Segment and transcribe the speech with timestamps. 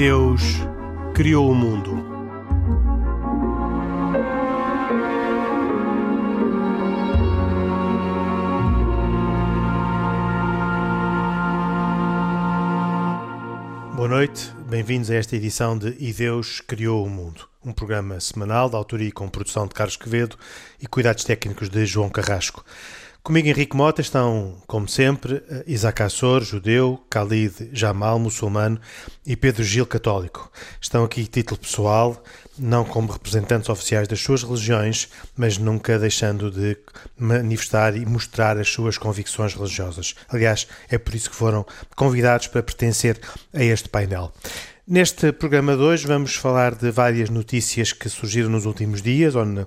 [0.00, 0.40] Deus
[1.14, 1.90] criou o mundo.
[13.94, 18.70] Boa noite, bem-vindos a esta edição de E Deus Criou o Mundo, um programa semanal
[18.70, 20.38] da autoria e com produção de Carlos Quevedo
[20.80, 22.64] e cuidados técnicos de João Carrasco.
[23.22, 28.80] Comigo Henrique Mota estão, como sempre, Isaac Assor, judeu, Khalid Jamal, muçulmano
[29.26, 30.50] e Pedro Gil, católico.
[30.80, 32.24] Estão aqui título pessoal,
[32.58, 36.78] não como representantes oficiais das suas religiões, mas nunca deixando de
[37.18, 40.14] manifestar e mostrar as suas convicções religiosas.
[40.26, 43.20] Aliás, é por isso que foram convidados para pertencer
[43.52, 44.32] a este painel.
[44.90, 49.60] Neste programa de hoje vamos falar de várias notícias que surgiram nos últimos dias onde,
[49.60, 49.66] uh,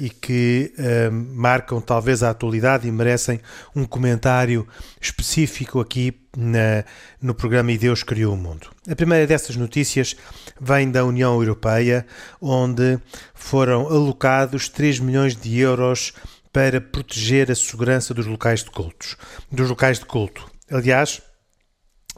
[0.00, 3.40] e que uh, marcam talvez a atualidade e merecem
[3.72, 4.66] um comentário
[5.00, 6.84] específico aqui na,
[7.22, 8.66] no programa E Deus Criou o Mundo.
[8.90, 10.16] A primeira dessas notícias
[10.60, 12.04] vem da União Europeia,
[12.40, 12.98] onde
[13.32, 16.12] foram alocados 3 milhões de euros
[16.52, 19.16] para proteger a segurança dos locais de cultos,
[19.52, 20.50] dos locais de culto.
[20.68, 21.22] Aliás,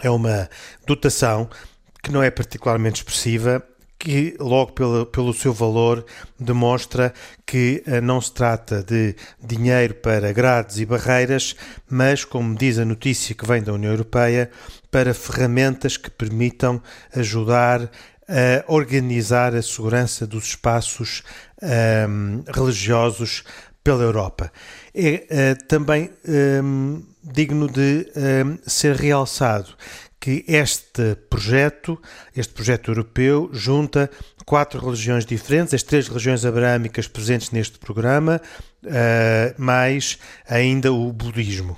[0.01, 0.49] é uma
[0.87, 1.51] dotação
[2.03, 3.63] que não é particularmente expressiva,
[4.03, 6.05] que logo pelo, pelo seu valor
[6.37, 7.15] demonstra
[7.47, 11.55] que uh, não se trata de dinheiro para grades e barreiras,
[11.89, 14.51] mas, como diz a notícia que vem da União Europeia,
[14.91, 16.83] para ferramentas que permitam
[17.15, 17.89] ajudar
[18.29, 21.23] a organizar a segurança dos espaços
[21.63, 23.45] um, ehm, religiosos
[23.85, 24.51] pela Europa.
[24.95, 29.75] É também ehm, digno de ehm, ser realçado
[30.23, 32.01] que este projeto,
[32.37, 34.09] este projeto europeu, junta
[34.47, 38.41] quatro religiões diferentes, as três religiões abraâmicas presentes neste programa,
[38.85, 38.89] uh,
[39.61, 41.77] mais ainda o budismo.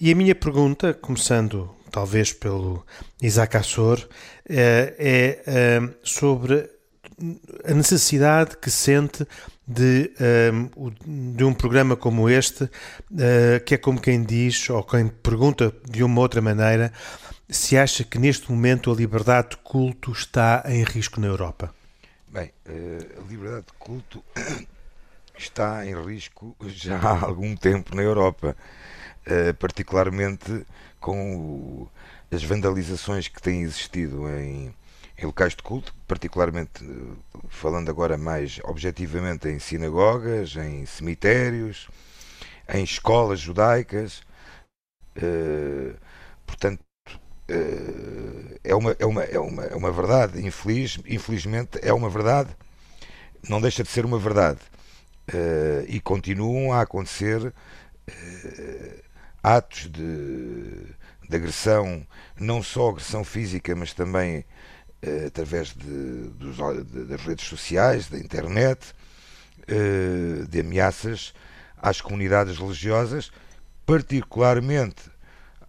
[0.00, 2.86] E a minha pergunta, começando talvez pelo
[3.20, 4.06] Isaac Assor, uh,
[4.48, 6.70] é uh, sobre
[7.64, 9.26] a necessidade que sente
[9.66, 10.10] de,
[11.36, 12.68] de um programa como este,
[13.66, 16.90] que é como quem diz, ou quem pergunta de uma outra maneira,
[17.50, 21.74] se acha que neste momento a liberdade de culto está em risco na Europa?
[22.28, 24.22] Bem, eh, a liberdade de culto
[25.36, 28.56] está em risco já há algum tempo na Europa,
[29.26, 30.64] eh, particularmente
[31.00, 31.88] com
[32.30, 34.72] as vandalizações que têm existido em,
[35.20, 41.88] locais de culto, particularmente eh, falando agora mais objetivamente em sinagogas, em cemitérios,
[42.72, 44.22] em escolas judaicas.
[46.46, 46.82] Portanto,
[48.62, 52.50] é uma, é uma, é uma, é uma verdade, infeliz, infelizmente é uma verdade,
[53.48, 54.60] não deixa de ser uma verdade.
[55.32, 59.02] Uh, e continuam a acontecer uh,
[59.42, 60.86] atos de,
[61.28, 62.04] de, agressão,
[62.38, 64.44] não só agressão física, mas também
[65.04, 68.94] uh, através de, dos, de, das redes sociais, da internet,
[70.48, 71.32] de ameaças
[71.76, 73.30] às comunidades religiosas,
[73.86, 75.09] particularmente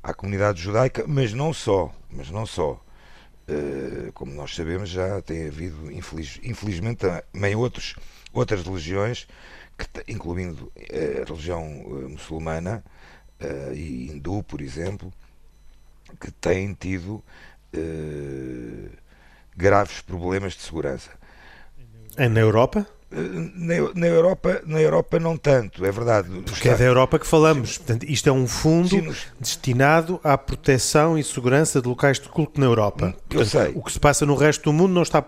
[0.04, 2.84] à comunidade judaica, mas não só, mas não só.
[3.48, 7.96] Uh, como nós sabemos, já tem havido, infeliz, infelizmente, também outros,
[8.32, 9.28] outras religiões,
[9.78, 12.84] que, incluindo a religião uh, muçulmana
[13.74, 15.12] e hindu, por exemplo,
[16.20, 17.24] que têm tido
[19.58, 21.10] graves problemas de segurança.
[22.16, 22.86] É na Europa?
[23.14, 26.30] Na, Europa, na Europa não tanto, é verdade.
[26.46, 27.78] Porque é da Europa que falamos.
[27.78, 29.28] Portanto, isto é um fundo Sim, nos...
[29.38, 33.14] destinado à proteção e segurança de locais de culto na Europa.
[33.28, 33.74] Portanto, Eu sei.
[33.76, 35.24] O que se passa no resto do mundo não está,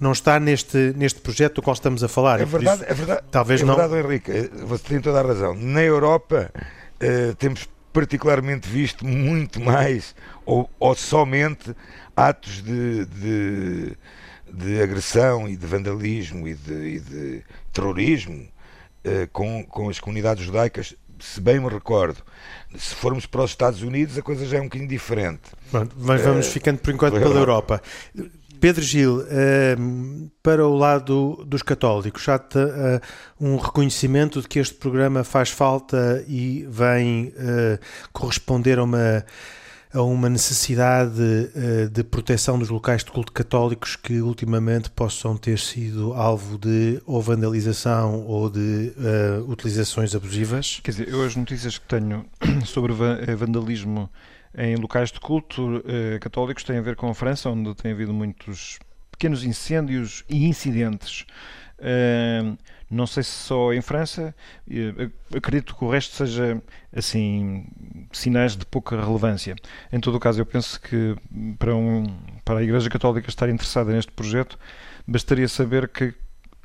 [0.00, 2.40] não está neste, neste projeto do qual estamos a falar.
[2.40, 3.22] É verdade, isso, é verdade.
[3.30, 3.76] Talvez é não...
[3.76, 4.50] verdade, Henrique.
[4.64, 5.54] Você tem toda a razão.
[5.54, 10.14] Na Europa uh, temos particularmente visto muito mais
[10.46, 11.74] ou, ou somente
[12.16, 13.96] atos de, de
[14.52, 18.46] de agressão e de vandalismo e de, e de terrorismo
[19.04, 22.22] uh, com, com as comunidades judaicas, se bem me recordo.
[22.76, 25.42] Se formos para os Estados Unidos, a coisa já é um bocadinho diferente.
[25.70, 27.82] Pronto, mas vamos uh, ficando por enquanto pela Europa.
[28.60, 33.00] Pedro Gil, uh, para o lado dos católicos, há uh,
[33.40, 37.32] um reconhecimento de que este programa faz falta e vem
[38.12, 39.24] corresponder a uma
[39.92, 45.58] a uma necessidade uh, de proteção dos locais de culto católicos que ultimamente possam ter
[45.58, 50.80] sido alvo de ou vandalização ou de uh, utilizações abusivas?
[50.82, 52.26] Quer dizer, eu as notícias que tenho
[52.66, 54.10] sobre eh, vandalismo
[54.56, 55.82] em locais de culto uh,
[56.20, 58.78] católicos têm a ver com a França, onde tem havido muitos
[59.10, 61.24] pequenos incêndios e incidentes
[62.90, 64.34] não sei se só em França,
[65.34, 66.60] acredito que o resto seja
[66.94, 67.66] assim
[68.12, 69.54] sinais de pouca relevância.
[69.92, 71.14] Em todo o caso, eu penso que
[71.58, 72.04] para, um,
[72.44, 74.58] para a Igreja Católica estar interessada neste projeto,
[75.06, 76.14] bastaria saber que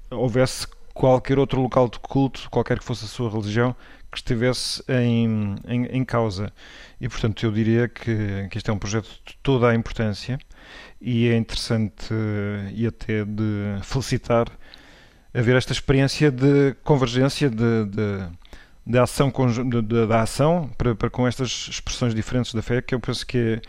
[0.09, 3.75] houvesse qualquer outro local de culto, qualquer que fosse a sua religião,
[4.11, 6.53] que estivesse em, em, em causa.
[7.01, 10.37] E, portanto, eu diria que, que este é um projeto de toda a importância
[11.01, 12.13] e é interessante
[12.73, 14.47] e até de felicitar
[15.33, 18.27] haver esta experiência de convergência de, de,
[18.85, 22.99] de ação de, da ação para, para, com estas expressões diferentes da fé que eu
[22.99, 23.61] penso que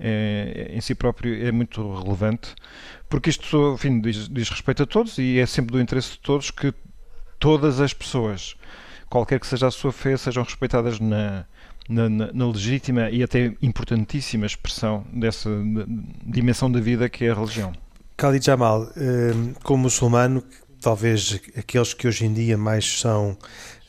[0.00, 2.54] é, é, em si próprio é muito relevante
[3.08, 6.50] porque isto enfim, diz, diz respeito a todos e é sempre do interesse de todos
[6.50, 6.74] que
[7.38, 8.56] todas as pessoas
[9.08, 11.44] qualquer que seja a sua fé sejam respeitadas na,
[11.88, 15.50] na, na, legítima e até importantíssima expressão dessa
[16.24, 17.72] dimensão da vida que é a religião.
[18.16, 19.32] Khalid Jamal, eh,
[19.62, 20.42] como muçulmano,
[20.82, 23.38] talvez aqueles que hoje em dia mais são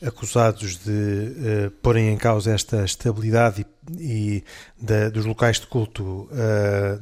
[0.02, 3.66] acusados de uh, porem em causa esta estabilidade
[3.98, 4.44] e, e
[4.80, 6.28] da, dos locais de culto uh,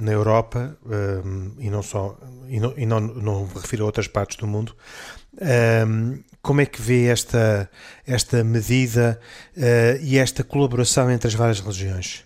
[0.01, 2.19] na Europa uh, e não só
[2.49, 4.75] e não, e não, não me refiro a outras partes do mundo
[6.43, 7.69] como é que vê esta
[8.07, 9.19] esta medida
[10.03, 12.25] e esta colaboração entre as várias religiões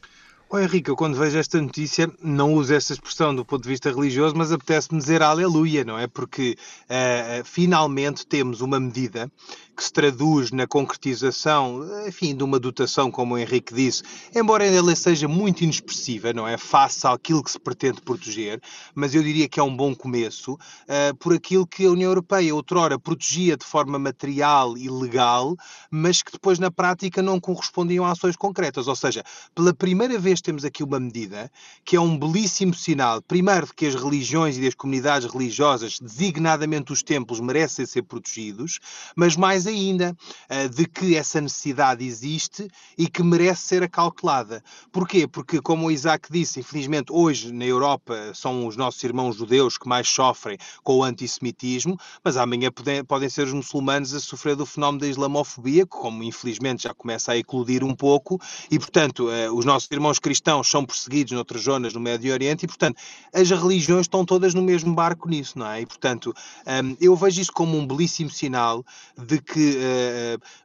[0.49, 3.91] Oh, Henrique, eu quando vejo esta notícia não uso essa expressão do ponto de vista
[3.91, 6.07] religioso, mas apetece-me dizer aleluia, não é?
[6.07, 9.29] Porque uh, finalmente temos uma medida
[9.77, 14.03] que se traduz na concretização, enfim, de uma dotação, como o Henrique disse,
[14.35, 16.57] embora ela seja muito inexpressiva, não é?
[16.57, 18.61] Face àquilo que se pretende proteger,
[18.95, 22.55] mas eu diria que é um bom começo uh, por aquilo que a União Europeia
[22.55, 25.55] outrora protegia de forma material e legal,
[25.91, 28.89] mas que depois na prática não correspondiam a ações concretas.
[28.89, 29.23] Ou seja,
[29.55, 31.51] pela primeira vez temos aqui uma medida
[31.85, 36.93] que é um belíssimo sinal, primeiro, de que as religiões e as comunidades religiosas, designadamente
[36.93, 38.81] os templos, merecem ser protegidos,
[39.15, 40.17] mas mais ainda
[40.51, 44.63] uh, de que essa necessidade existe e que merece ser acautelada.
[44.93, 45.27] Porquê?
[45.27, 49.89] Porque, como o Isaac disse, infelizmente hoje na Europa são os nossos irmãos judeus que
[49.89, 54.67] mais sofrem com o antissemitismo, mas amanhã podem, podem ser os muçulmanos a sofrer do
[54.67, 58.41] fenómeno da islamofobia, que, como infelizmente já começa a eclodir um pouco,
[58.71, 62.67] e portanto uh, os nossos irmãos cristãos são perseguidos noutras zonas no Médio Oriente, e
[62.67, 63.01] portanto
[63.33, 65.81] as religiões estão todas no mesmo barco nisso, não é?
[65.81, 66.35] E portanto
[66.67, 68.85] ehm, eu vejo isso como um belíssimo sinal
[69.17, 69.79] de que que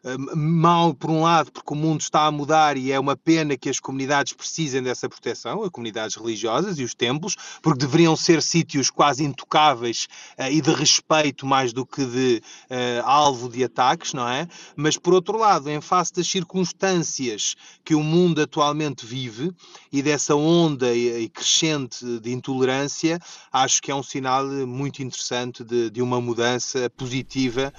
[0.04, 3.56] uh, mal por um lado, porque o mundo está a mudar e é uma pena
[3.56, 8.42] que as comunidades precisem dessa proteção, as comunidades religiosas e os templos, porque deveriam ser
[8.42, 14.14] sítios quase intocáveis uh, e de respeito mais do que de uh, alvo de ataques,
[14.14, 14.46] não é?
[14.76, 17.56] Mas por outro lado, em face das circunstâncias
[17.86, 19.54] que o mundo atualmente vive
[19.90, 23.20] e dessa onda e crescente de intolerância,
[23.54, 27.74] acho que é um sinal muito interessante de, de uma mudança positiva,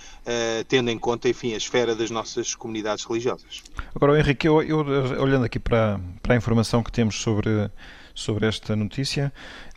[0.69, 3.63] tendo em conta, enfim, a esfera das nossas comunidades religiosas.
[3.95, 4.79] Agora, Henrique, eu, eu,
[5.21, 7.71] olhando aqui para, para a informação que temos sobre,
[8.15, 9.33] sobre esta notícia,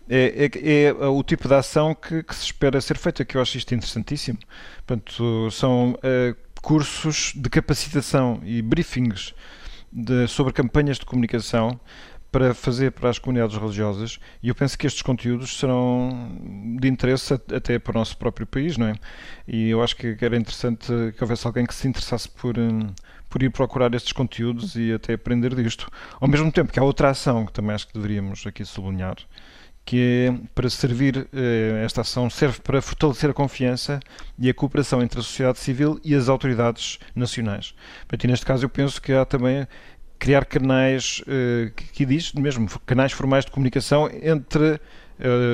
[0.08, 3.42] é, é, é, o tipo de ação que, que, se espera ser feita, que eu
[3.42, 4.38] acho isto interessantíssimo.
[4.86, 9.34] Portanto, são uh, cursos de capacitação e briefings
[9.92, 11.80] de, sobre campanhas de comunicação
[12.36, 16.38] para fazer para as comunidades religiosas e eu penso que estes conteúdos serão
[16.78, 18.96] de interesse até para o nosso próprio país, não é?
[19.48, 22.90] E eu acho que era interessante que houvesse alguém que se interessasse por, hum,
[23.30, 25.90] por ir procurar estes conteúdos e até aprender disto.
[26.20, 29.16] Ao mesmo tempo que há outra ação que também acho que deveríamos aqui sublinhar,
[29.86, 34.02] que é para servir, eh, esta ação serve para fortalecer a confiança
[34.38, 37.74] e a cooperação entre a sociedade civil e as autoridades nacionais.
[38.12, 39.66] E neste caso eu penso que há também
[40.20, 44.80] criar canais, uh, que, diz mesmo, canais formais de comunicação entre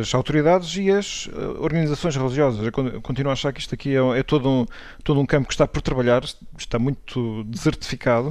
[0.02, 2.66] as autoridades e as eh, organizações religiosas.
[2.66, 4.66] Eu continuo a achar que isto aqui é, é todo, um,
[5.04, 6.24] todo um campo que está por trabalhar,
[6.58, 8.30] está muito desertificado.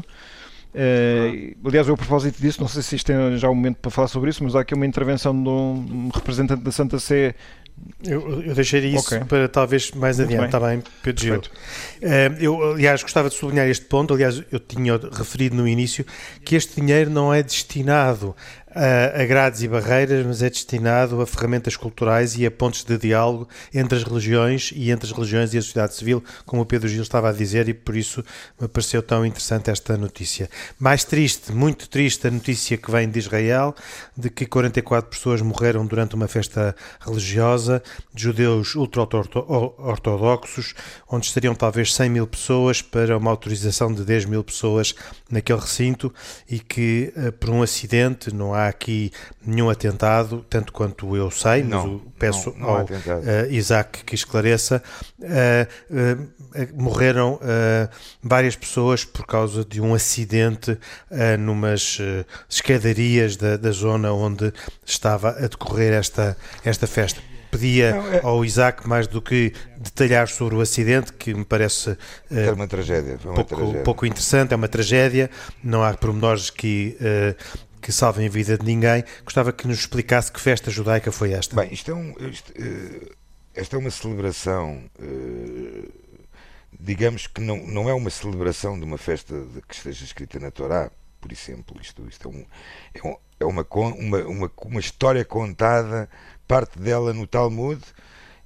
[0.72, 3.90] Uh, aliás, eu a propósito disso, não sei se isto é já o momento para
[3.90, 7.34] falar sobre isso, mas há aqui uma intervenção de um representante da Santa Sé
[8.04, 9.24] eu, eu deixaria isso okay.
[9.26, 11.36] para talvez mais Muito adiante, está bem, Pedro Gil.
[11.36, 11.42] Uh,
[12.40, 14.14] eu, aliás, gostava de sublinhar este ponto.
[14.14, 16.04] Aliás, eu tinha referido no início
[16.44, 18.34] que este dinheiro não é destinado
[18.74, 23.48] a, grades e barreiras, mas é destinado a ferramentas culturais e a pontos de diálogo
[23.74, 27.02] entre as religiões e entre as religiões e a sociedade civil, como o Pedro Gil
[27.02, 28.24] estava a dizer, e por isso
[28.60, 30.48] me pareceu tão interessante esta notícia.
[30.78, 33.74] Mais triste, muito triste, a notícia que vem de Israel,
[34.16, 37.82] de que 44 pessoas morreram durante uma festa religiosa,
[38.14, 40.74] de judeus ultra-ortodoxos,
[41.08, 44.94] onde estariam talvez 100 mil pessoas para uma autorização de 10 mil pessoas
[45.30, 46.12] naquele recinto,
[46.48, 49.12] e que eh, por um acidente, não há há aqui
[49.44, 52.88] nenhum atentado, tanto quanto eu sei, mas Não, peço não, não ao uh,
[53.50, 54.82] Isaac que esclareça.
[55.18, 55.26] Uh,
[55.94, 56.40] uh,
[56.74, 57.38] morreram
[58.20, 60.76] várias pessoas por causa de um acidente
[61.38, 61.98] numas
[62.48, 64.52] escadarias da, da zona onde
[64.84, 68.20] estava a decorrer esta, esta festa pedia não, é...
[68.22, 73.18] ao Isaac mais do que detalhar sobre o acidente, que me parece uh, uma tragédia,
[73.24, 73.82] uma pouco, tragédia.
[73.82, 75.30] pouco interessante, é uma tragédia,
[75.62, 77.36] não há pormenores que, uh,
[77.80, 79.04] que salvem a vida de ninguém.
[79.24, 81.56] Gostava que nos explicasse que festa judaica foi esta.
[81.56, 83.14] Bem, isto é um, isto, uh,
[83.54, 84.84] esta é uma celebração,
[86.78, 89.34] digamos que não, não é uma celebração de uma festa
[89.68, 91.76] que esteja escrita na Torá, por exemplo.
[91.80, 92.46] Isto, isto é, um,
[92.94, 96.08] é, um, é uma, uma, uma, uma história contada
[96.46, 97.80] parte dela no Talmud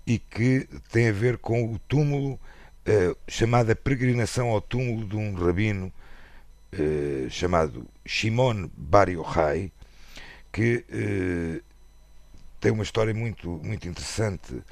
[0.06, 5.34] e que tem a ver com o túmulo, uh, chamada peregrinação ao túmulo de um
[5.34, 5.92] rabino
[6.78, 9.72] uh, chamado Shimon Bar Yochai,
[10.52, 11.62] que uh,
[12.60, 14.62] tem uma história muito, muito interessante.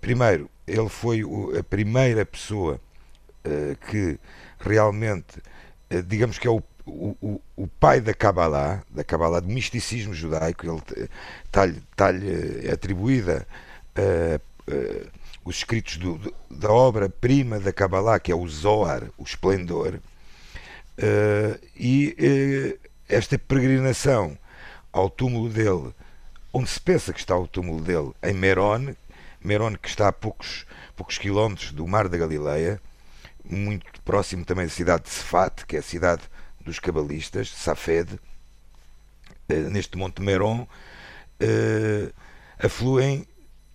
[0.00, 1.22] Primeiro, ele foi
[1.58, 2.80] a primeira pessoa
[3.90, 4.20] que
[4.60, 5.42] realmente,
[6.06, 10.66] digamos que é o o, o, o, pai da Kabbalah, da Kabbalah, do misticismo judaico,
[10.66, 11.08] ele
[11.44, 12.08] está-lhe tá
[12.72, 13.46] atribuída
[13.98, 15.10] uh, uh,
[15.44, 20.00] os escritos do, do, da obra-prima da Kabbalah, que é o Zohar, o Esplendor,
[21.76, 24.38] e esta peregrinação
[24.92, 25.94] ao túmulo dele,
[26.52, 28.94] onde se pensa que está o túmulo dele, em Meron,
[29.42, 32.80] Meron que está a poucos, poucos quilómetros do Mar da Galileia,
[33.44, 36.22] muito próximo também da cidade de Sefat, que é a cidade
[36.60, 38.20] dos cabalistas, Safed,
[39.48, 40.66] eh, neste Monte Meron,
[41.40, 42.12] eh,
[42.58, 43.26] afluem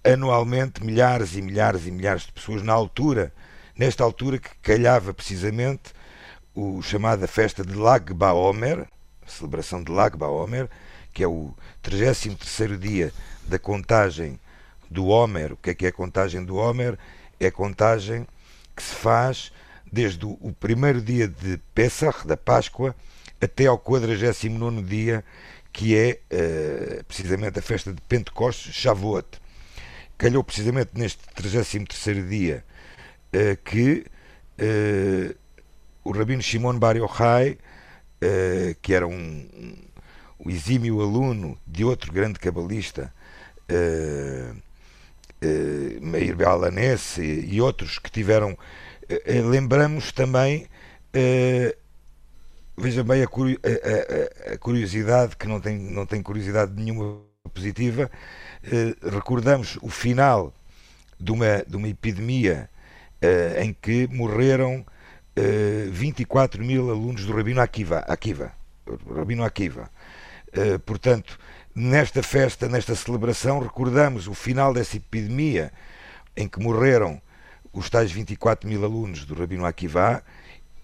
[0.04, 3.34] anualmente milhares e milhares e milhares de pessoas na altura,
[3.76, 5.94] nesta altura que calhava precisamente
[6.58, 8.88] o chamada festa de Lag Baomer,
[9.28, 10.68] celebração de Lag Baomer,
[11.14, 13.14] que é o 33º dia
[13.48, 14.40] da contagem
[14.90, 15.54] do Homer.
[15.54, 16.98] O que é que é a contagem do Homer?
[17.40, 18.26] É a contagem
[18.76, 19.52] que se faz
[19.92, 22.96] desde o primeiro dia de Pesach, da Páscoa,
[23.40, 25.24] até ao 49 dia,
[25.72, 29.28] que é uh, precisamente a festa de Pentecostes, Shavuot.
[30.18, 32.66] Calhou precisamente neste 33 dia
[33.32, 34.08] uh, que
[34.60, 35.47] uh,
[36.08, 37.58] o Rabino Shimon Bar Yochai,
[38.82, 39.48] que era um,
[40.40, 43.14] um, exímio aluno de outro grande cabalista,
[46.02, 48.58] Meir Bealanes e, e outros que tiveram
[49.10, 50.68] eh, lembramos também,
[51.16, 51.78] uh,
[52.78, 57.22] veja bem, a, a, a, curiosidade, que não tem, não tem curiosidade nenhuma
[57.54, 58.12] positiva,
[58.66, 60.54] uh, recordamos o final
[61.18, 62.70] de uma, de uma epidemia
[63.24, 64.86] uh, em que morreram
[65.92, 68.00] 24 mil alunos do Rabino Akiva.
[68.00, 68.52] Akiva
[69.16, 69.90] Rabino Akiva.
[70.86, 71.38] portanto,
[71.76, 75.72] nesta festa, nesta celebração, recordamos o final dessa epidemia
[76.36, 77.22] em que morreram
[77.74, 80.24] os tais 24 mil alunos do Rabino Akiva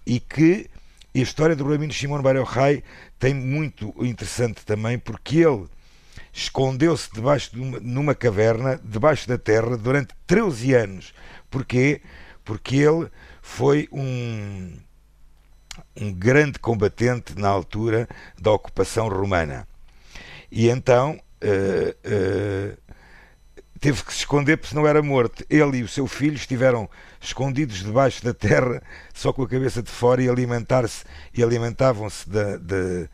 [0.06, 0.70] e que
[1.14, 2.82] a história do Rabino Shimon Bar Yochai
[3.18, 5.66] tem muito interessante também porque ele
[6.32, 11.14] escondeu-se debaixo de uma, numa caverna, debaixo da terra, durante 13 anos.
[11.50, 12.00] Porquê?
[12.44, 13.08] Porque ele
[13.46, 14.74] foi um,
[15.94, 18.08] um grande combatente na altura
[18.40, 19.68] da ocupação romana.
[20.50, 22.76] E então uh, uh,
[23.78, 25.44] teve que se esconder porque não era morto.
[25.50, 26.88] Ele e o seu filho estiveram
[27.20, 28.82] escondidos debaixo da terra,
[29.12, 33.08] só com a cabeça de fora e alimentar-se e alimentavam-se de, de,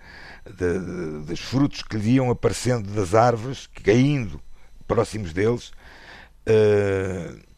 [0.46, 4.40] de, dos frutos que lhe iam aparecendo das árvores, caindo
[4.86, 5.72] próximos deles.
[6.48, 7.49] Uh,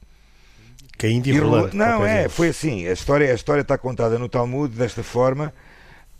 [0.98, 1.76] caindo e rolando.
[1.76, 2.86] Não, é, foi assim.
[2.86, 5.52] A história, a história está contada no Talmud desta forma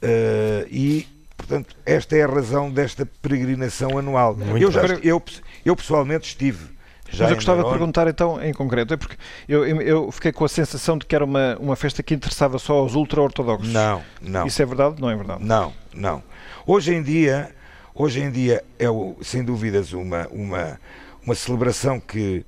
[0.03, 4.37] uh, e Portanto, esta é a razão desta peregrinação anual.
[4.61, 5.21] eu, já, eu,
[5.65, 6.73] eu pessoalmente estive
[7.13, 10.47] já Mas eu gostava de perguntar então em concreto, é porque eu, eu, fiquei com
[10.47, 13.71] a sensação de que era uma, uma festa que interessava só aos ultra-ortodoxos.
[13.71, 14.47] Não, não.
[14.47, 14.99] Isso é verdade?
[14.99, 15.45] Não é verdade?
[15.45, 16.23] Não, não.
[16.67, 17.55] Hoje em dia,
[17.95, 18.87] hoje em dia é
[19.21, 20.81] sem dúvidas uma, uma,
[21.23, 22.47] uma celebração que,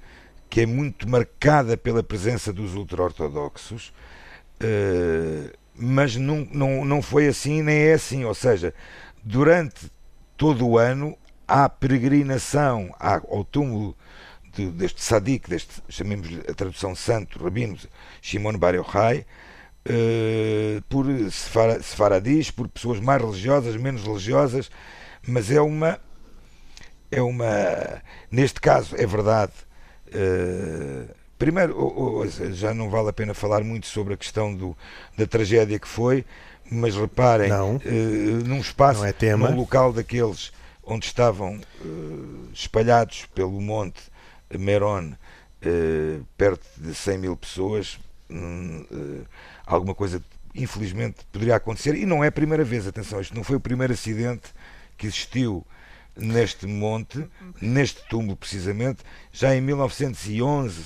[0.55, 3.93] que é muito marcada pela presença dos ultra-ortodoxos,
[4.63, 8.25] uh, mas não, não, não foi assim nem é assim.
[8.25, 8.73] Ou seja,
[9.21, 9.91] durante
[10.37, 11.19] todo o ano
[11.49, 13.97] há peregrinação ao túmulo
[14.53, 17.77] de, deste sadik, deste, chamemos a tradução santo, rabino
[18.23, 19.27] Shimon Bar Yochai,
[19.89, 24.71] uh, por sefaradis, por pessoas mais religiosas, menos religiosas,
[25.27, 25.99] mas é uma,
[27.11, 29.64] é uma, neste caso é verdade,
[30.15, 34.77] uh, primeiro, já não vale a pena falar muito sobre a questão do,
[35.17, 36.25] da tragédia que foi,
[36.71, 37.81] mas reparem, uh,
[38.45, 40.53] num espaço, é num local daqueles
[40.83, 41.61] onde estavam
[42.53, 44.03] espalhados pelo monte
[44.59, 45.15] Meron
[46.37, 47.99] perto de 100 mil pessoas,
[48.31, 48.85] hum,
[49.67, 50.23] alguma coisa
[50.55, 53.93] infelizmente poderia acontecer e não é a primeira vez, atenção, isto não foi o primeiro
[53.93, 54.53] acidente
[54.97, 55.67] que existiu
[56.17, 57.27] neste monte,
[57.61, 58.99] neste túmulo precisamente,
[59.33, 60.83] já em 1911,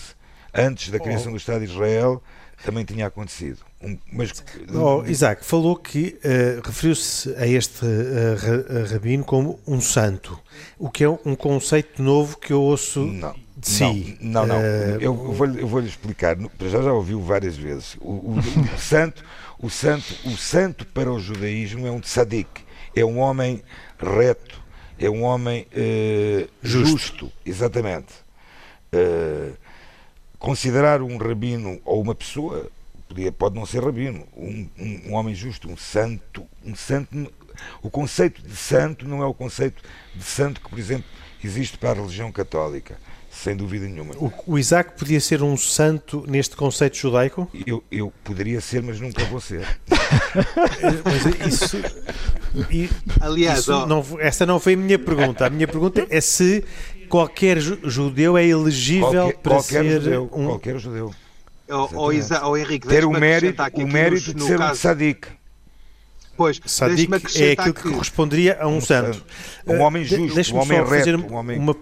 [0.55, 1.33] antes da criação oh.
[1.33, 2.23] do Estado de Israel,
[2.65, 3.59] também tinha acontecido.
[3.81, 4.33] Um, mas,
[4.75, 10.39] oh, Isaac, falou que uh, referiu-se a este uh, rabino como um santo,
[10.79, 14.19] o que é um conceito novo que eu ouço não, de si.
[14.21, 14.59] Não, não, não.
[14.59, 17.97] Uh, eu vou-lhe vou explicar, já já ouviu várias vezes.
[18.01, 19.25] O, o, o, santo,
[19.61, 22.49] o, santo, o santo para o judaísmo é um tzadik,
[22.97, 23.63] é um homem
[23.97, 24.61] reto,
[24.99, 25.67] é um homem
[26.63, 26.89] justo.
[26.89, 27.33] justo.
[27.45, 28.13] exatamente.
[28.93, 29.55] Uh,
[30.39, 32.71] considerar um rabino ou uma pessoa
[33.09, 37.33] podia, pode não ser rabino, um, um, um, homem justo, um santo, um santo.
[37.83, 39.83] O conceito de santo não é o conceito
[40.15, 41.07] de santo que, por exemplo,
[41.43, 42.97] existe para a religião católica,
[43.31, 44.15] sem dúvida nenhuma.
[44.17, 47.51] O, o Isaac podia ser um santo neste conceito judaico?
[47.67, 49.67] Eu, eu poderia ser, mas nunca vou ser.
[51.05, 51.77] mas isso,
[52.71, 52.89] e,
[53.21, 55.47] Aliás, isso não, essa não foi a minha pergunta.
[55.47, 56.65] A minha pergunta é se
[57.09, 60.47] qualquer judeu é elegível qualquer, para qualquer ser judeu, um...
[60.47, 61.15] qualquer judeu.
[61.69, 64.73] Ou, Isa, ou Henrique, ter o mérito, o mérito de ser caso...
[64.73, 65.29] um sadique.
[66.35, 69.23] Pois, sadique é aquilo que, que corresponderia a um, um santo.
[69.67, 71.59] Um homem justo, um homem reto, um homem...
[71.59, 71.77] Uma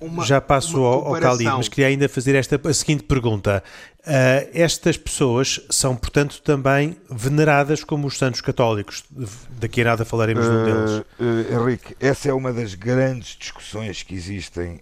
[0.00, 3.62] uma, Já passo ao, ao Khalid, mas queria ainda fazer esta a seguinte pergunta.
[4.00, 9.04] Uh, estas pessoas são, portanto, também veneradas como os santos católicos.
[9.50, 11.04] Daqui a nada falaremos uh, deles.
[11.18, 14.80] Uh, Henrique, essa é uma das grandes discussões que existem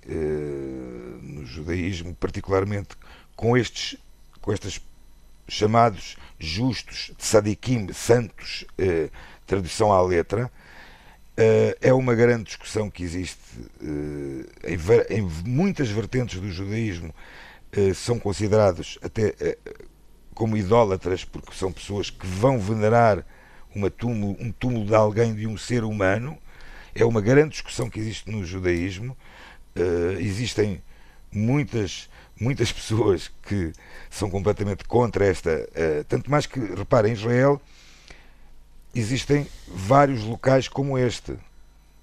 [1.23, 2.91] no judaísmo, particularmente
[3.37, 3.97] com estes,
[4.41, 4.81] com estes
[5.49, 8.65] chamados justos, tzadikim, santos,
[9.47, 10.51] tradução à letra,
[11.81, 13.39] é uma grande discussão que existe
[13.83, 17.15] uh, em, muitas vertentes do judaísmo,
[17.77, 19.35] uh, são considerados até
[20.35, 23.25] como idólatras, porque são pessoas que vão venerar
[23.97, 26.37] túmulo, um túmulo de alguém, de um ser humano.
[26.95, 29.17] É uma grande discussão que existe no judaísmo.
[30.19, 30.83] existem
[31.31, 32.09] muitas,
[32.41, 33.73] muitas pessoas que
[34.09, 35.69] são completamente contra esta.
[36.09, 37.61] tanto mais que, reparem, Israel
[38.95, 41.35] existem vários locais como este.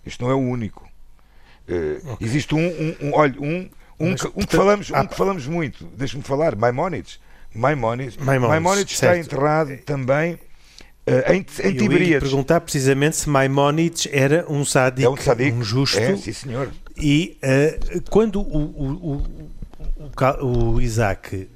[0.06, 0.88] Isto não é o único.
[1.68, 2.28] Uh, okay.
[2.28, 3.70] Existe um, um, um, olha, um,
[4.00, 7.20] um, Mas, que, um, que falamos, um que falamos muito, deixa-me falar, Maimonides.
[7.54, 12.14] Maimonides, Maimonides, Maimonides está enterrado também uh, em, em Tiberíades.
[12.24, 15.58] Eu perguntar precisamente se Maimonides era um sádico, é um, sádico.
[15.58, 16.00] um justo.
[16.00, 16.72] É, sim, senhor.
[16.96, 19.24] E uh, quando o, o,
[20.42, 21.50] o, o Isaac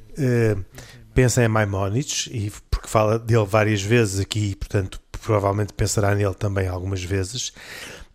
[1.14, 6.68] pensa em Maimonides, e porque fala dele várias vezes aqui, portanto provavelmente pensará nele também
[6.68, 7.54] algumas vezes.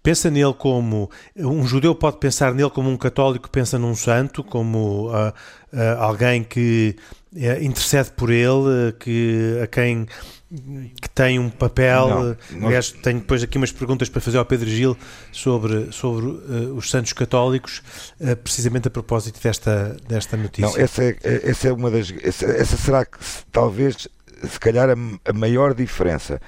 [0.03, 5.09] Pensa nele como um judeu pode pensar nele como um católico pensa num santo, como
[5.09, 5.31] uh,
[5.73, 6.95] uh, alguém que
[7.35, 10.07] uh, intercede por ele, que a quem
[10.49, 12.09] que tem um papel.
[12.09, 12.66] Não, não.
[12.69, 14.97] Aliás, tenho depois aqui umas perguntas para fazer ao Pedro Gil
[15.33, 17.83] sobre, sobre uh, os santos católicos,
[18.21, 20.71] uh, precisamente a propósito desta, desta notícia.
[20.71, 22.12] Não, essa é, essa é uma das.
[22.23, 23.19] Essa, essa será que
[23.51, 24.07] talvez,
[24.49, 24.95] se calhar, a,
[25.29, 26.40] a maior diferença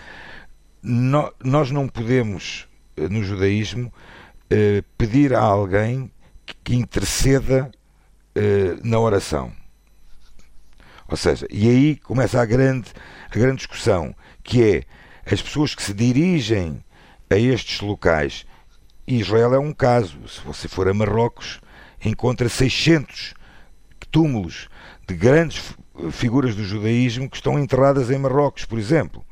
[0.83, 3.93] no, nós não podemos, eh, no judaísmo,
[4.51, 6.11] eh, pedir a alguém
[6.65, 7.71] que interceda
[8.35, 9.53] eh, na oração.
[11.09, 12.91] Ou seja, e aí começa a grande,
[13.31, 14.85] a grande discussão, que é
[15.31, 16.83] as pessoas que se dirigem
[17.31, 18.47] a estes locais.
[19.07, 20.29] Israel é um caso.
[20.29, 21.61] Se você for a Marrocos,
[22.05, 23.35] encontra 600
[24.11, 24.69] túmulos
[25.07, 25.75] de grandes
[26.13, 29.25] figuras do judaísmo que estão enterradas em Marrocos, por exemplo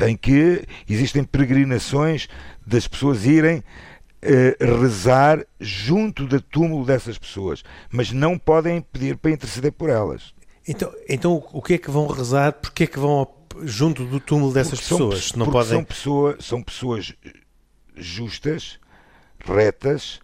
[0.00, 2.28] em que existem peregrinações
[2.66, 9.30] das pessoas irem uh, rezar junto do túmulo dessas pessoas, mas não podem pedir para
[9.30, 10.34] interceder por elas.
[10.66, 12.52] Então, então o que é que vão rezar?
[12.54, 13.28] Porque é que vão
[13.62, 15.24] junto do túmulo dessas porque pessoas?
[15.28, 15.70] São, não podem...
[15.70, 17.12] são, pessoa, são pessoas
[17.94, 18.78] justas,
[19.44, 20.20] retas,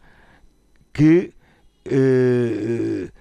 [0.92, 1.32] que
[1.86, 3.12] uh,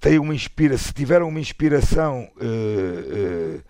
[0.00, 3.62] têm uma inspiração, se tiveram uma inspiração uh,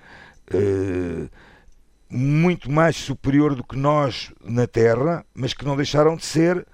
[2.09, 6.67] muito mais superior do que nós na Terra, mas que não deixaram de ser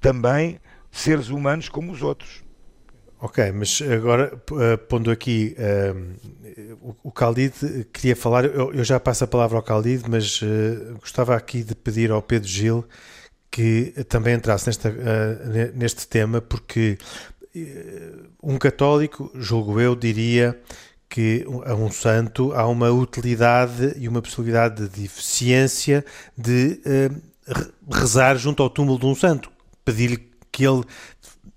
[0.00, 2.44] também seres humanos como os outros.
[3.20, 9.00] Ok, mas agora uh, pondo aqui uh, o, o Khalid queria falar, eu, eu, já
[9.00, 12.84] passo a palavra ao Khalid, mas uh, gostava aqui de pedir ao Pedro Gil
[13.50, 14.92] que também entrasse nesta,
[15.76, 16.98] neste tema, porque
[18.42, 20.60] um católico, julgo eu, diria
[21.08, 26.04] que a um santo há uma utilidade e uma possibilidade de eficiência
[26.36, 29.50] de uh, rezar junto ao túmulo de um santo,
[29.84, 30.82] pedir-lhe que ele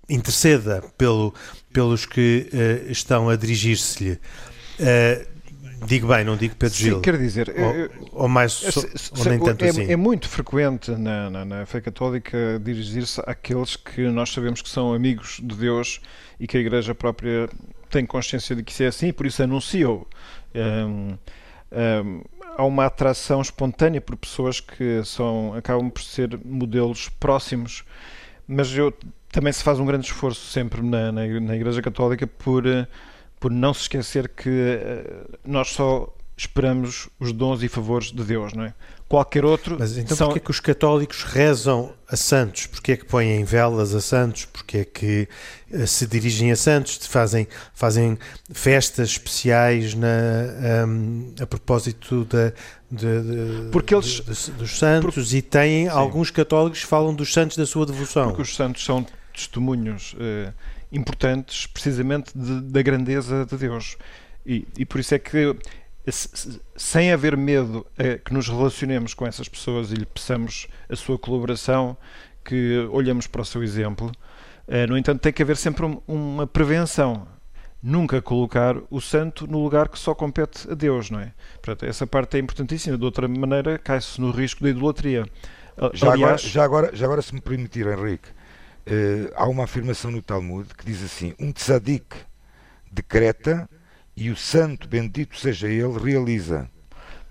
[0.08, 1.34] interceda pelo,
[1.72, 4.12] pelos que uh, estão a dirigir-se-lhe.
[4.78, 5.38] Uh,
[5.86, 7.00] Digo bem, não digo Pedro Sim, Gil.
[7.00, 9.90] quer dizer, ou, ou mais, é, ou nem tanto é, assim.
[9.90, 14.92] É muito frequente na, na, na fé católica dirigir-se àqueles que nós sabemos que são
[14.92, 16.00] amigos de Deus
[16.40, 17.48] e que a Igreja própria
[17.88, 20.06] tem consciência de que isso é assim, por isso anunciou.
[20.54, 21.16] Um,
[21.72, 22.22] um,
[22.56, 27.84] há uma atração espontânea por pessoas que são, acabam por ser modelos próximos,
[28.46, 28.92] mas eu,
[29.30, 32.64] também se faz um grande esforço sempre na, na, na Igreja Católica por,
[33.38, 38.52] por não se esquecer que uh, nós só esperamos os dons e favores de Deus,
[38.54, 38.74] não é?
[39.08, 39.76] Qualquer outro.
[39.78, 40.26] Mas então são...
[40.26, 42.66] porquê é que os católicos rezam a santos?
[42.66, 44.44] Porquê é que põem velas a santos?
[44.44, 45.28] Porquê é que
[45.72, 46.98] uh, se dirigem a santos?
[47.06, 48.18] Fazem, fazem
[48.52, 52.52] festas especiais na, um, a propósito da,
[52.90, 55.90] de, de, porque eles, de, dos santos e têm Sim.
[55.90, 58.26] alguns católicos falam dos santos da sua devoção.
[58.26, 60.52] Porque os santos são testemunhos uh,
[60.92, 63.96] importantes precisamente da grandeza de Deus.
[64.44, 65.56] E, e por isso é que
[66.76, 71.18] sem haver medo a que nos relacionemos com essas pessoas e lhe peçamos a sua
[71.18, 71.96] colaboração,
[72.44, 74.10] que olhamos para o seu exemplo.
[74.66, 77.26] Eh, no entanto, tem que haver sempre uma prevenção.
[77.82, 81.32] Nunca colocar o santo no lugar que só compete a Deus, não é?
[81.62, 82.98] Portanto, essa parte é importantíssima.
[82.98, 85.24] De outra maneira, cai-se no risco da idolatria.
[85.92, 90.10] Já, Aliás, agora, já, agora, já agora, se me permitir, Henrique, uh, há uma afirmação
[90.10, 92.16] no Talmud que diz assim: um tzadik
[92.90, 93.68] decreta
[94.20, 96.68] e o santo, bendito seja ele, realiza.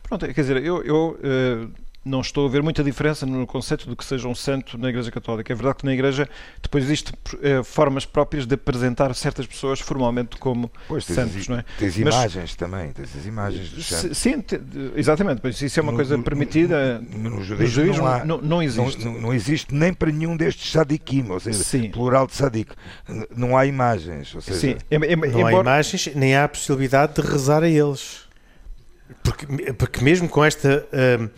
[0.03, 1.71] Pronto, quer dizer, eu, eu uh,
[2.07, 5.11] não estou a ver muita diferença no conceito de que seja um santo na Igreja
[5.11, 5.51] Católica.
[5.51, 6.27] É verdade que na Igreja
[6.61, 11.57] depois existem uh, formas próprias de apresentar certas pessoas formalmente como pois, santos, tens, não
[11.57, 11.65] é?
[11.77, 14.17] Tens Mas, imagens também, tens as imagens dos santos.
[14.17, 14.59] Sim, te,
[14.95, 16.99] exatamente, pois isso é uma no, coisa permitida.
[16.99, 19.05] No, no, no judaísmo, não, há, não, não, existe.
[19.05, 21.89] Não, não, existe nem para nenhum destes sadikim, ou seja, sim.
[21.91, 22.71] plural de sadik.
[23.35, 24.33] Não há imagens.
[24.33, 24.75] Ou seja, sim.
[24.89, 25.57] É, é, não embora...
[25.57, 28.27] há imagens, nem há a possibilidade de rezar a eles.
[29.23, 31.29] Porque, porque mesmo com esta uh,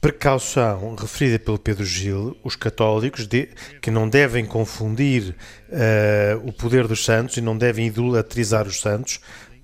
[0.00, 3.48] precaução referida pelo Pedro Gil, os católicos de,
[3.80, 5.34] que não devem confundir
[5.68, 9.20] uh, o poder dos santos e não devem idolatrizar os santos,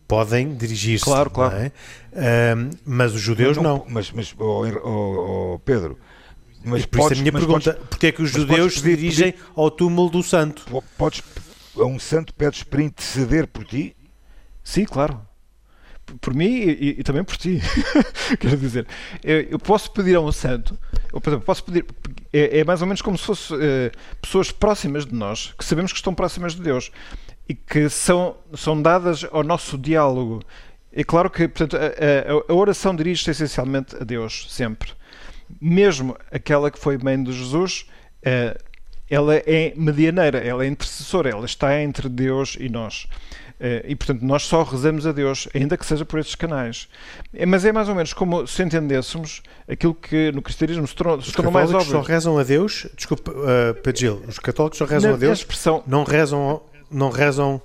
[0.09, 1.05] podem dirigir-se.
[1.05, 1.57] Claro, claro.
[1.57, 1.73] É?
[2.12, 3.62] Uh, mas os judeus não.
[3.62, 3.87] não.
[3.88, 5.99] Mas, mas oh, oh, oh, Pedro.
[6.64, 8.97] Mas por podes, isso a minha pergunta, podes, porque é que os judeus pedir, se
[8.97, 10.83] dirigem pedir, ao túmulo do santo?
[10.97, 11.23] Podes,
[11.77, 13.94] a um santo pedes para interceder por ti?
[14.64, 15.20] Sim, claro
[16.20, 17.60] por mim e, e, também por ti.
[18.38, 18.86] Quero dizer,
[19.22, 20.78] eu, eu, posso pedir a um santo,
[21.10, 21.84] por exemplo, posso pedir.
[22.32, 25.92] É, é mais ou menos como se fossem é, pessoas próximas de nós, que sabemos
[25.92, 26.90] que estão próximas de Deus
[27.48, 30.42] e que são, são dadas ao nosso diálogo.
[30.92, 34.92] É claro que portanto, a, a, a oração dirige-se essencialmente a Deus, sempre.
[35.60, 37.86] Mesmo aquela que foi mãe de Jesus,
[38.22, 38.56] é,
[39.08, 43.06] ela é medianeira, ela é intercessora, ela está entre Deus e nós.
[43.60, 46.88] Eh, e, portanto, nós só rezamos a Deus, ainda que seja por estes canais.
[47.32, 51.22] É, mas é mais ou menos como se entendêssemos aquilo que no cristianismo se tornou,
[51.22, 51.78] se tornou mais óbvio.
[51.78, 55.38] Os católicos só rezam a Deus, desculpa, uh, os católicos só rezam Na, a Deus,
[55.38, 57.62] expressão, não rezam, não rezam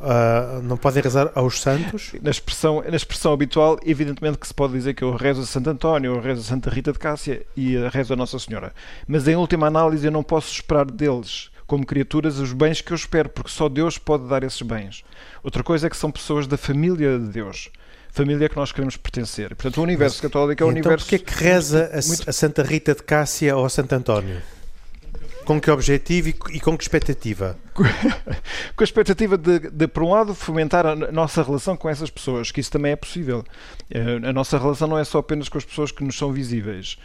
[0.00, 2.12] Uh, não podem rezar aos santos?
[2.22, 5.70] Na expressão, na expressão habitual, evidentemente que se pode dizer que eu rezo a Santo
[5.70, 8.72] António, eu rezo a Santa Rita de Cássia e rezo a Nossa Senhora.
[9.08, 12.96] Mas em última análise eu não posso esperar deles como criaturas os bens que eu
[12.96, 15.04] espero, porque só Deus pode dar esses bens.
[15.44, 17.70] Outra coisa é que são pessoas da família de Deus.
[18.10, 19.50] Família que nós queremos pertencer.
[19.50, 21.04] Portanto, o universo Mas, católico é o então, universo.
[21.04, 22.28] Porquê é que reza a, muito...
[22.28, 24.40] a Santa Rita de Cássia ou a Santo António?
[25.44, 27.56] Com que objetivo e com que expectativa?
[27.74, 32.50] com a expectativa de, de, por um lado, fomentar a nossa relação com essas pessoas,
[32.50, 33.44] que isso também é possível.
[33.90, 36.98] Eh, a nossa relação não é só apenas com as pessoas que nos são visíveis.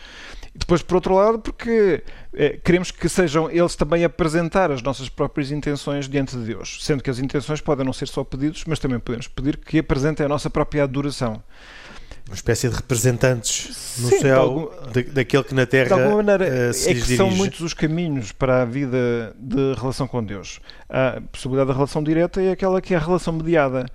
[0.56, 4.84] E depois, por outro lado, porque eh, queremos que sejam eles também a apresentar as
[4.84, 8.64] nossas próprias intenções diante de Deus, sendo que as intenções podem não ser só pedidos,
[8.68, 11.42] mas também podemos pedir que apresentem a nossa própria adoração.
[12.28, 14.68] Uma espécie de representantes no Sim, céu algum,
[15.12, 17.18] daquele que na Terra de alguma maneira, uh, se é que dirige.
[17.18, 20.62] são muitos os caminhos para a vida de relação com Deus.
[20.88, 23.88] A possibilidade da relação direta é aquela que é a relação mediada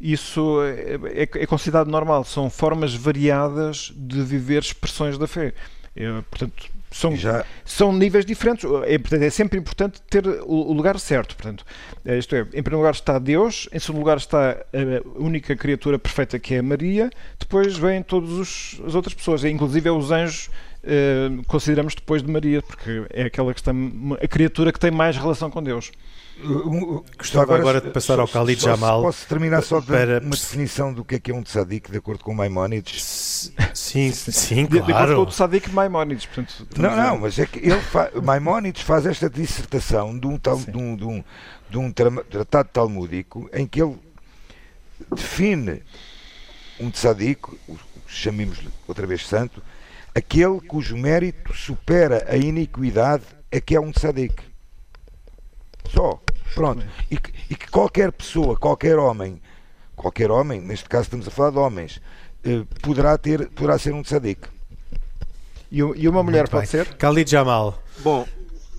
[0.00, 2.24] isso é, é, é, considerado normal.
[2.24, 5.52] São formas variadas de viver expressões da fé.
[6.00, 7.44] Eu, portanto, são, Já...
[7.64, 8.64] são níveis diferentes.
[8.86, 11.36] É, portanto, é sempre importante ter o, o, lugar certo.
[11.36, 11.64] Portanto,
[12.04, 15.98] é, isto é, em primeiro lugar está Deus, em segundo lugar está a única criatura
[15.98, 20.50] perfeita que é Maria, depois vêm todas as outras pessoas, inclusive é os anjos
[20.84, 23.72] uh, consideramos depois de Maria, porque é aquela que está,
[24.22, 25.90] a criatura que tem mais relação com Deus.
[27.18, 29.02] Gostava agora, agora, de passar só, ao Khalid Jamal.
[29.02, 31.98] Posso terminar só de para uma definição do que é que é um tzadik de
[31.98, 33.52] acordo com Maimonides?
[33.74, 34.86] Sim, sim, claro.
[34.86, 36.26] De, acordo com o tzadik Maimonides.
[36.26, 38.10] Portanto, não, não, mas é que ele fa...
[38.22, 41.24] Maimonides faz esta dissertação de um, tal, de um, de um,
[41.68, 43.98] de um tratado talmúdico em que ele
[45.14, 45.82] define
[46.78, 47.42] um tzadik,
[48.06, 49.62] chamemos-lhe outra vez santo,
[50.14, 54.42] aquele cujo mérito supera a iniquidade é que é um tzadik.
[55.88, 56.20] Só.
[56.54, 56.84] Pronto.
[57.10, 59.40] E que, e que, qualquer pessoa, qualquer homem,
[59.94, 62.00] qualquer homem, neste caso estamos a falar de homens,
[62.44, 64.48] eh, poderá, ter, poderá ser um tzadik.
[65.70, 66.84] E, e uma mulher Muito pode bem.
[66.84, 66.94] ser?
[66.96, 67.80] Khalid Jamal.
[68.00, 68.26] Bom,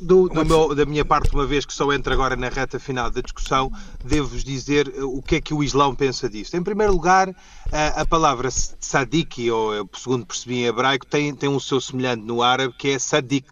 [0.02, 3.10] do, do meu, da minha parte, uma vez que só entro agora na reta final
[3.10, 3.72] da discussão,
[4.04, 6.56] devo-vos dizer eh, o que é que o Islão pensa disto.
[6.58, 7.34] Em primeiro lugar,
[7.72, 12.42] a, a palavra tzadik, ou segundo percebi em hebraico, tem, tem um seu semelhante no
[12.42, 13.48] árabe, que é sadik,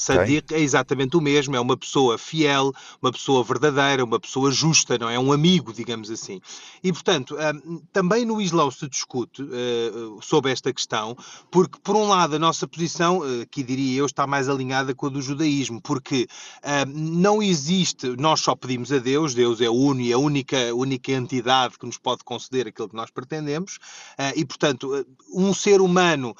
[0.00, 4.96] Sadiq é exatamente o mesmo, é uma pessoa fiel, uma pessoa verdadeira, uma pessoa justa,
[4.96, 5.18] não é?
[5.18, 6.40] Um amigo, digamos assim.
[6.82, 9.90] E, portanto, hum, também no Islão se discute eh,
[10.22, 11.14] sobre esta questão,
[11.50, 15.06] porque, por um lado, a nossa posição, eh, que diria eu, está mais alinhada com
[15.06, 16.26] a do judaísmo, porque
[16.64, 21.78] hum, não existe, nós só pedimos a Deus, Deus é único, a única, única entidade
[21.78, 23.78] que nos pode conceder aquilo que nós pretendemos,
[24.16, 26.34] eh, e, portanto, um ser humano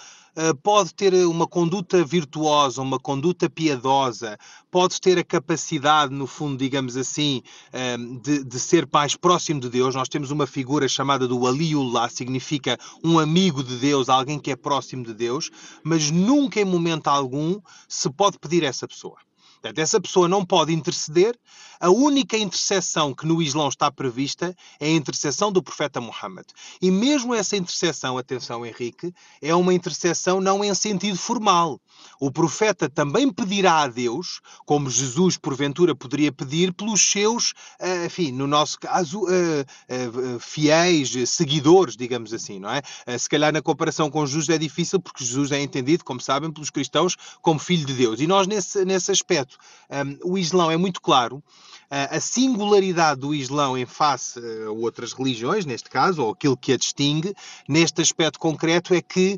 [0.62, 4.38] pode ter uma conduta virtuosa, uma conduta piedosa,
[4.70, 9.68] pode ter a capacidade, no fundo, digamos assim, eh, de, de ser mais próximo de
[9.68, 9.94] Deus.
[9.94, 14.56] Nós temos uma figura chamada do Aliullah, significa um amigo de Deus, alguém que é
[14.56, 15.50] próximo de Deus,
[15.82, 19.16] mas nunca em momento algum se pode pedir a essa pessoa.
[19.60, 21.38] Portanto, essa pessoa não pode interceder.
[21.78, 26.46] A única intercessão que no Islão está prevista é a intercessão do profeta Muhammad.
[26.80, 31.80] E mesmo essa intercessão, atenção Henrique, é uma intercessão não em sentido formal.
[32.18, 38.32] O profeta também pedirá a Deus, como Jesus porventura poderia pedir pelos seus, eh, enfim,
[38.32, 42.82] no nosso caso, eh, eh, fiéis, seguidores, digamos assim, não é?
[43.18, 46.70] Se calhar na comparação com Jesus é difícil, porque Jesus é entendido, como sabem, pelos
[46.70, 48.20] cristãos como filho de Deus.
[48.20, 49.49] E nós, nesse, nesse aspecto,
[49.90, 51.42] um, o Islão é muito claro.
[51.90, 56.76] A singularidade do Islão em face a outras religiões, neste caso, ou aquilo que a
[56.76, 57.34] distingue,
[57.68, 59.36] neste aspecto concreto, é que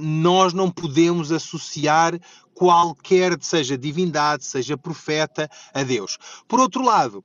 [0.00, 2.18] nós não podemos associar
[2.54, 6.18] qualquer, seja divindade, seja profeta, a Deus.
[6.48, 7.24] Por outro lado,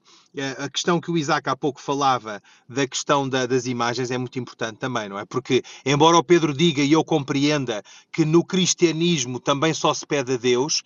[0.59, 4.37] a questão que o Isaac há pouco falava da questão da, das imagens é muito
[4.37, 5.25] importante também, não é?
[5.25, 7.81] Porque, embora o Pedro diga e eu compreenda
[8.11, 10.83] que no cristianismo também só se pede a Deus,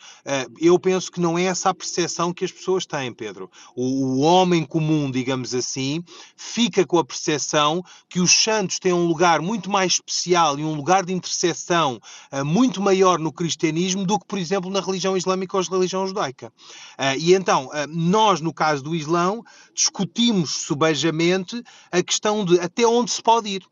[0.62, 3.52] eu penso que não é essa a percepção que as pessoas têm, Pedro.
[3.80, 6.04] O, homem comum, digamos assim,
[6.36, 10.74] fica com a percepção que os santos têm um lugar muito mais especial e um
[10.74, 12.00] lugar de intercessão
[12.32, 16.08] eh, muito maior no cristianismo do que, por exemplo, na religião islâmica ou na religião
[16.08, 16.52] judaica.
[16.98, 19.44] Uh, e então, uh, nós, no caso do Islão,
[19.76, 21.62] discutimos subejamente
[21.92, 23.64] a questão de até onde se pode ir.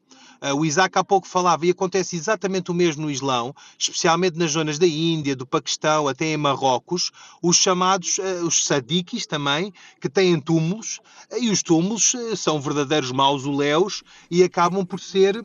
[0.51, 4.51] Uh, o Isaac há pouco falava, e acontece exatamente o mesmo no Islão, especialmente nas
[4.51, 10.09] zonas da Índia, do Paquistão, até em Marrocos, os chamados, uh, os sadikis também, que
[10.09, 10.99] têm túmulos,
[11.39, 15.43] e os túmulos são verdadeiros mausoléus e acabam por ser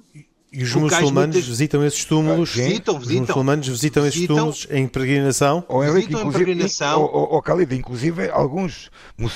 [0.53, 1.47] e os muçulmanos muitas...
[1.47, 2.51] visitam esses túmulos?
[2.51, 3.23] Visitam, visitam.
[3.23, 5.65] Os muçulmanos visitam, esses túmulos em peregrinação?
[5.69, 7.03] Ou Henrique, visitam em peregrinação.
[7.03, 8.91] Ou, ou, Khalid, inclusive, alguns,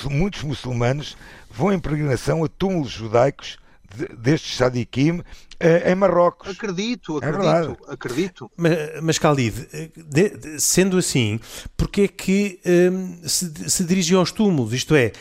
[0.09, 1.15] muitos muçulmanos
[1.49, 3.57] vão em peregrinação a túmulos judaicos
[3.95, 5.21] de, destes sadiquim
[5.59, 6.49] eh, em Marrocos.
[6.49, 8.51] Acredito, é acredito, é acredito.
[8.57, 11.39] Mas, mas Khalid, de, sendo assim,
[11.77, 14.73] porquê é que um, se, se dirigem aos túmulos?
[14.73, 15.11] Isto é,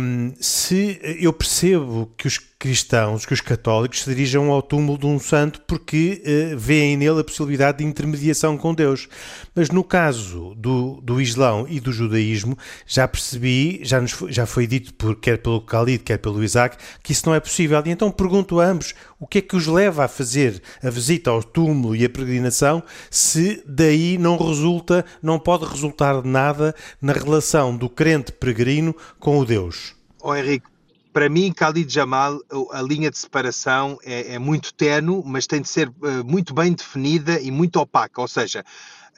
[0.00, 5.04] um, se eu percebo que os cristãos, que os católicos se dirijam ao túmulo de
[5.04, 9.08] um santo porque uh, veem nele a possibilidade de intermediação com Deus.
[9.52, 14.68] Mas no caso do, do Islão e do judaísmo, já percebi, já, nos, já foi
[14.68, 17.82] dito por, quer pelo Khalid, quer pelo Isaac, que isso não é possível.
[17.84, 21.30] E então pergunto a ambos o que é que os leva a fazer a visita
[21.30, 27.76] ao túmulo e a peregrinação se daí não resulta, não pode resultar nada na relação
[27.76, 29.96] do crente peregrino com o Deus.
[30.24, 30.68] Oh, Henrique,
[31.12, 32.40] para mim, Khalid Jamal,
[32.72, 36.72] a linha de separação é, é muito tenue, mas tem de ser uh, muito bem
[36.72, 38.20] definida e muito opaca.
[38.20, 38.64] Ou seja,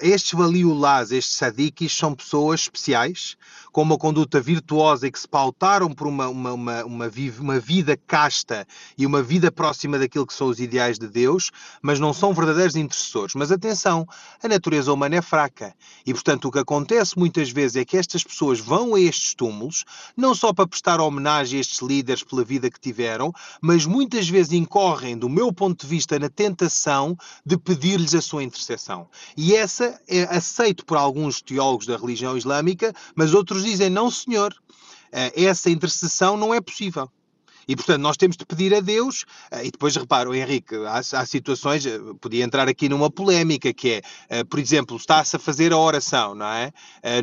[0.00, 3.36] estes valiolás, estes sadikis, são pessoas especiais,
[3.74, 7.98] com uma conduta virtuosa e que se pautaram por uma, uma, uma, uma, uma vida
[8.06, 8.64] casta
[8.96, 11.50] e uma vida próxima daquilo que são os ideais de Deus,
[11.82, 13.34] mas não são verdadeiros intercessores.
[13.34, 14.06] Mas atenção,
[14.40, 15.74] a natureza humana é fraca.
[16.06, 19.84] E, portanto, o que acontece muitas vezes é que estas pessoas vão a estes túmulos,
[20.16, 24.52] não só para prestar homenagem a estes líderes pela vida que tiveram, mas muitas vezes
[24.52, 29.08] incorrem, do meu ponto de vista, na tentação de pedir-lhes a sua intercessão.
[29.36, 34.54] E essa é aceito por alguns teólogos da religião islâmica, mas outros dizem: não, senhor,
[35.14, 37.08] eh, essa intercessão não é possível.
[37.66, 41.24] E, portanto, nós temos de pedir a Deus, eh, e depois reparo, Henrique, há, há,
[41.24, 45.78] situações, eh, podia entrar aqui numa polémica, que é, por exemplo, está-se a fazer a
[45.78, 46.72] oração, não é?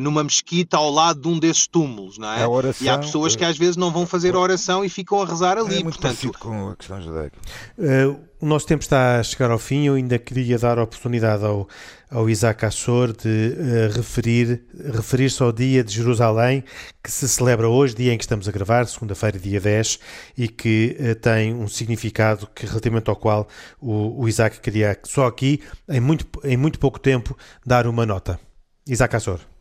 [0.00, 2.46] Numa mesquita ao lado de um desses túmulos, não é?
[2.46, 5.26] Oração, e há pessoas que às vezes não vão fazer a oração e ficam a
[5.26, 5.80] rezar ali.
[5.80, 7.36] É muito portanto, com a questão judaica.
[7.78, 9.86] Uh, o nosso tempo está a chegar ao fim.
[9.86, 11.68] Eu ainda queria dar a oportunidade ao,
[12.10, 16.64] ao Isaac Assor de uh, referir, referir-se ao dia de Jerusalém,
[17.00, 20.00] que se celebra hoje, dia em que estamos a gravar, segunda-feira, dia 10,
[20.36, 23.46] e que uh, tem um significado que, relativamente ao qual
[23.80, 28.40] o, o Isaac queria só aqui, em muito, em muito pouco tempo, dar uma nota.
[28.84, 29.51] Isaac Assor.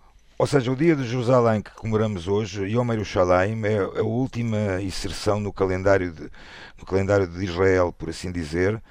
[0.42, 5.40] Ou seja, o dia de Jerusalém que comemoramos hoje, Yom Yerushalayim, é a última inserção
[5.40, 6.32] no calendário, de,
[6.80, 8.82] no calendário de Israel, por assim dizer,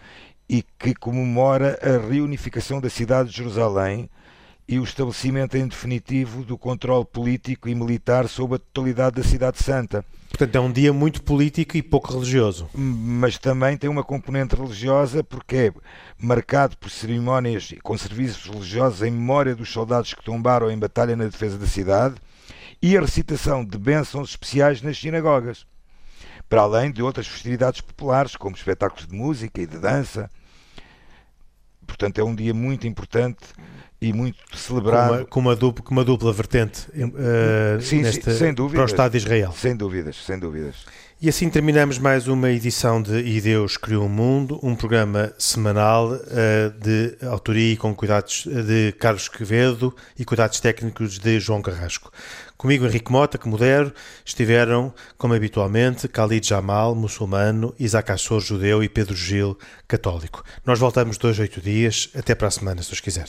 [0.48, 4.08] e que comemora a reunificação da cidade de Jerusalém
[4.70, 9.60] e o estabelecimento em definitivo do controle político e militar sobre a totalidade da cidade
[9.60, 10.04] santa.
[10.28, 12.70] Portanto, é um dia muito político e pouco religioso.
[12.72, 15.72] Mas também tem uma componente religiosa porque é
[16.16, 21.24] marcado por cerimónias com serviços religiosos em memória dos soldados que tombaram em batalha na
[21.24, 22.14] defesa da cidade
[22.80, 25.66] e a recitação de bênçãos especiais nas sinagogas,
[26.48, 30.30] para além de outras festividades populares, como espetáculos de música e de dança.
[31.84, 33.40] Portanto, é um dia muito importante
[34.00, 35.08] e muito celebrado.
[35.08, 38.82] Com uma, com uma, dupla, com uma dupla vertente uh, sim, nesta, sem dúvidas, para
[38.82, 39.52] o Estado de Israel.
[39.52, 40.86] Sem dúvidas, sem dúvidas.
[41.22, 46.12] E assim terminamos mais uma edição de E Deus Criou o Mundo, um programa semanal
[46.12, 52.10] uh, de autoria e com cuidados de Carlos Quevedo e cuidados técnicos de João Carrasco.
[52.56, 53.92] Comigo, Henrique Mota, que modero,
[54.24, 60.42] estiveram, como habitualmente, Khalid Jamal, muçulmano, Isaac Assor, judeu e Pedro Gil, católico.
[60.64, 62.08] Nós voltamos dois, oito dias.
[62.14, 63.28] Até para a semana, se os quiser.